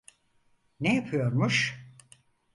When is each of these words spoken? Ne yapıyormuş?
Ne 0.79 0.95
yapıyormuş? 0.95 1.85